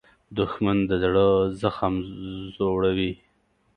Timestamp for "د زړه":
0.89-1.27